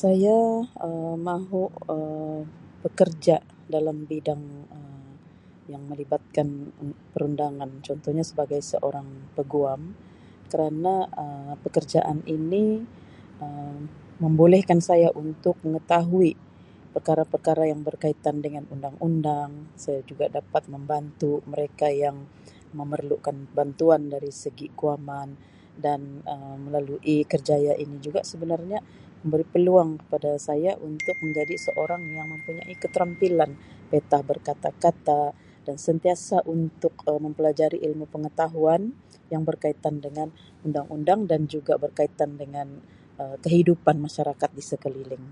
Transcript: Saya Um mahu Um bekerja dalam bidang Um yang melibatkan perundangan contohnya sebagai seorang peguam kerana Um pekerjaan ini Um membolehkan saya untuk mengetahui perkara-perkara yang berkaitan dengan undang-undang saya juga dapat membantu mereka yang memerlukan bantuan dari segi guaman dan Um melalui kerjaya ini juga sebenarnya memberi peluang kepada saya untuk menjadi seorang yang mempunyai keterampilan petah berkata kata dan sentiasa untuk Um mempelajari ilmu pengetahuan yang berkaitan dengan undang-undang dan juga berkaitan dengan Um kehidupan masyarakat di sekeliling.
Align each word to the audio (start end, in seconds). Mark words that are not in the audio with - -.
Saya 0.00 0.38
Um 0.86 1.14
mahu 1.28 1.62
Um 1.94 2.34
bekerja 2.84 3.36
dalam 3.74 3.96
bidang 4.10 4.42
Um 4.74 4.94
yang 5.72 5.82
melibatkan 5.90 6.48
perundangan 7.12 7.70
contohnya 7.86 8.24
sebagai 8.30 8.60
seorang 8.72 9.08
peguam 9.36 9.82
kerana 10.50 10.94
Um 11.24 11.50
pekerjaan 11.64 12.18
ini 12.36 12.64
Um 13.44 13.78
membolehkan 14.24 14.80
saya 14.88 15.08
untuk 15.24 15.56
mengetahui 15.64 16.32
perkara-perkara 16.96 17.64
yang 17.72 17.80
berkaitan 17.88 18.36
dengan 18.44 18.64
undang-undang 18.74 19.50
saya 19.82 20.00
juga 20.10 20.26
dapat 20.38 20.62
membantu 20.74 21.32
mereka 21.52 21.88
yang 22.04 22.16
memerlukan 22.78 23.36
bantuan 23.56 24.02
dari 24.14 24.32
segi 24.42 24.66
guaman 24.80 25.28
dan 25.84 26.00
Um 26.32 26.56
melalui 26.66 27.16
kerjaya 27.32 27.72
ini 27.82 27.96
juga 28.06 28.20
sebenarnya 28.32 28.80
memberi 29.22 29.44
peluang 29.54 29.90
kepada 30.06 30.32
saya 30.48 30.72
untuk 30.88 31.16
menjadi 31.24 31.54
seorang 31.68 32.00
yang 32.18 32.26
mempunyai 32.32 32.72
keterampilan 32.82 33.50
petah 33.92 34.22
berkata 34.30 34.68
kata 34.84 35.22
dan 35.68 35.76
sentiasa 35.86 36.38
untuk 36.54 36.94
Um 37.08 37.20
mempelajari 37.28 37.78
ilmu 37.88 38.04
pengetahuan 38.14 38.82
yang 39.32 39.42
berkaitan 39.48 39.94
dengan 40.06 40.28
undang-undang 40.66 41.20
dan 41.30 41.40
juga 41.54 41.72
berkaitan 41.84 42.30
dengan 42.42 42.68
Um 43.20 43.36
kehidupan 43.44 43.96
masyarakat 44.06 44.50
di 44.58 44.62
sekeliling. 44.70 45.26